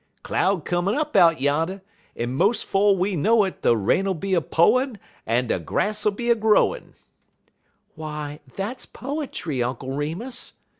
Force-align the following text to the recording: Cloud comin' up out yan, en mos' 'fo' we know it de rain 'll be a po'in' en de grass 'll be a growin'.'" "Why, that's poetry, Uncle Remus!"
Cloud 0.23 0.65
comin' 0.65 0.95
up 0.95 1.15
out 1.15 1.39
yan, 1.39 1.79
en 2.15 2.33
mos' 2.33 2.63
'fo' 2.63 2.93
we 2.93 3.15
know 3.15 3.43
it 3.43 3.61
de 3.61 3.77
rain 3.77 4.09
'll 4.09 4.15
be 4.15 4.33
a 4.33 4.41
po'in' 4.41 4.97
en 5.27 5.45
de 5.45 5.59
grass 5.59 6.03
'll 6.03 6.09
be 6.09 6.31
a 6.31 6.35
growin'.'" 6.35 6.95
"Why, 7.93 8.39
that's 8.55 8.87
poetry, 8.87 9.61
Uncle 9.61 9.91
Remus!" 9.91 10.53